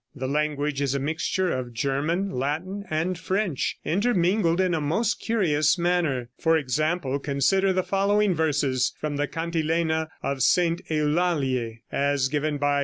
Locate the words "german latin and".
1.75-3.19